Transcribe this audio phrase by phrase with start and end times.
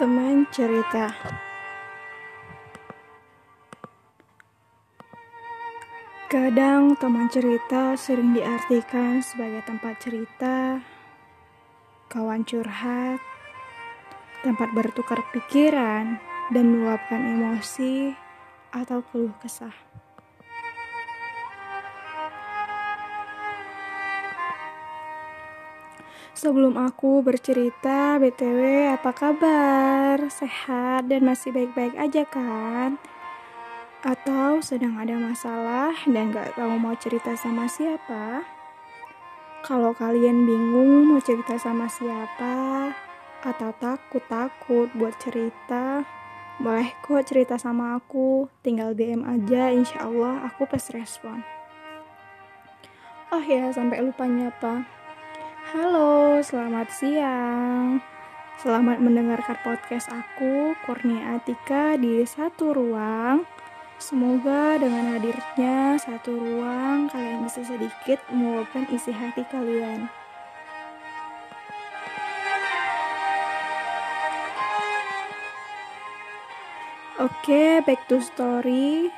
[0.00, 1.12] Teman cerita
[6.24, 10.80] Kadang teman cerita sering diartikan sebagai tempat cerita,
[12.08, 13.20] kawan curhat,
[14.40, 16.16] tempat bertukar pikiran,
[16.48, 18.16] dan meluapkan emosi
[18.72, 19.99] atau keluh kesah.
[26.40, 30.16] Sebelum aku bercerita, BTW apa kabar?
[30.32, 32.96] Sehat dan masih baik-baik aja kan?
[34.00, 38.48] Atau sedang ada masalah dan gak tahu mau cerita sama siapa?
[39.68, 42.88] Kalau kalian bingung mau cerita sama siapa,
[43.44, 46.08] atau takut-takut buat cerita,
[46.56, 48.48] boleh kok cerita sama aku.
[48.64, 51.44] Tinggal DM aja, insya Allah aku pas respon.
[53.28, 54.99] Oh ya, sampai lupa nyapa.
[55.70, 58.02] Halo, selamat siang.
[58.58, 63.46] Selamat mendengarkan podcast aku, Kurnia Atika di Satu Ruang.
[63.94, 70.10] Semoga dengan hadirnya satu ruang, kalian bisa sedikit meluapkan isi hati kalian.
[77.22, 79.14] Oke, back to story.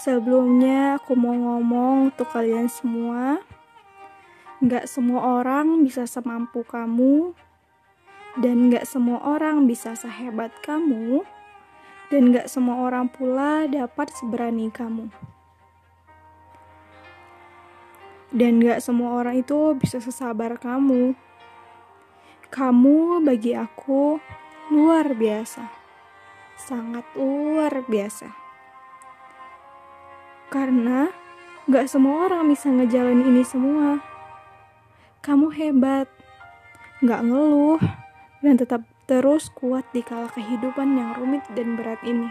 [0.00, 3.44] Sebelumnya aku mau ngomong untuk kalian semua.
[4.62, 7.34] Gak semua orang bisa semampu kamu,
[8.38, 11.26] dan gak semua orang bisa sehebat kamu,
[12.14, 15.10] dan gak semua orang pula dapat seberani kamu.
[18.30, 21.18] Dan gak semua orang itu bisa sesabar kamu.
[22.46, 24.22] Kamu bagi aku
[24.70, 25.66] luar biasa,
[26.54, 28.30] sangat luar biasa.
[30.54, 31.10] Karena
[31.66, 34.11] gak semua orang bisa ngejalanin ini semua
[35.22, 36.10] kamu hebat,
[36.98, 37.78] gak ngeluh,
[38.42, 42.26] dan tetap terus kuat di kala kehidupan yang rumit dan berat ini.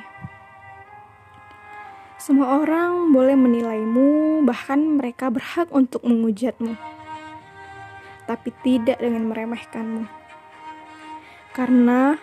[2.20, 6.76] Semua orang boleh menilaimu, bahkan mereka berhak untuk mengujatmu,
[8.28, 10.04] tapi tidak dengan meremehkanmu.
[11.56, 12.20] Karena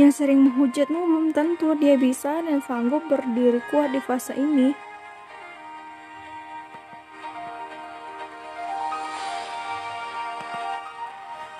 [0.00, 4.72] yang sering menghujatmu belum tentu dia bisa dan sanggup berdiri kuat di fase ini.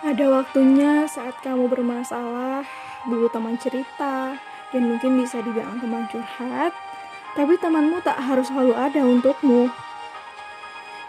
[0.03, 2.67] Ada waktunya saat kamu bermasalah,
[3.07, 4.35] dulu teman cerita,
[4.75, 6.75] dan mungkin bisa dibilang teman curhat,
[7.39, 9.71] tapi temanmu tak harus selalu ada untukmu.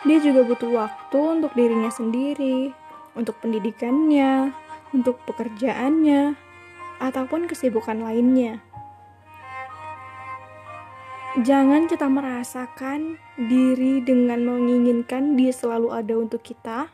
[0.05, 2.69] Dia juga butuh waktu untuk dirinya sendiri,
[3.17, 4.53] untuk pendidikannya,
[4.93, 6.37] untuk pekerjaannya,
[7.01, 8.61] ataupun kesibukan lainnya.
[11.41, 16.93] Jangan kita merasakan diri dengan menginginkan dia selalu ada untuk kita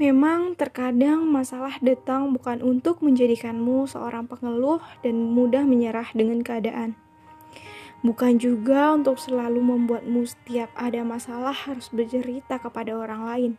[0.00, 6.96] Memang terkadang masalah datang bukan untuk menjadikanmu seorang pengeluh dan mudah menyerah dengan keadaan.
[8.00, 13.52] Bukan juga untuk selalu membuatmu setiap ada masalah harus bercerita kepada orang lain.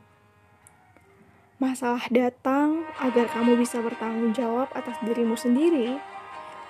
[1.61, 5.95] Masalah datang agar kamu bisa bertanggung jawab atas dirimu sendiri,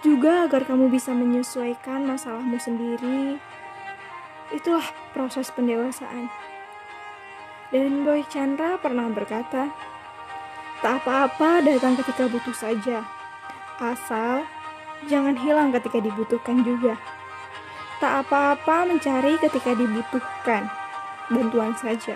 [0.05, 3.39] juga agar kamu bisa menyesuaikan masalahmu sendiri.
[4.53, 4.85] Itulah
[5.15, 6.29] proses pendewasaan.
[7.73, 9.73] Dan Boy Chandra pernah berkata,
[10.85, 13.01] Tak apa-apa datang ketika butuh saja,
[13.81, 14.45] asal
[15.09, 17.01] jangan hilang ketika dibutuhkan juga.
[17.97, 20.69] Tak apa-apa mencari ketika dibutuhkan,
[21.33, 22.13] bantuan saja.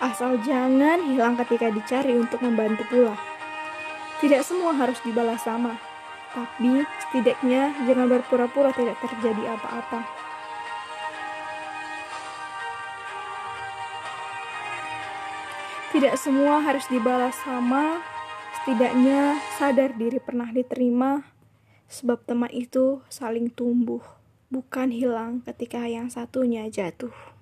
[0.00, 3.12] Asal jangan hilang ketika dicari untuk membantu pula.
[4.24, 5.76] Tidak semua harus dibalas sama,
[6.32, 10.27] tapi setidaknya jangan berpura-pura tidak terjadi apa-apa.
[15.88, 18.04] Tidak semua harus dibalas sama,
[18.60, 21.24] setidaknya sadar diri pernah diterima,
[21.88, 24.04] sebab teman itu saling tumbuh,
[24.52, 27.37] bukan hilang ketika yang satunya jatuh.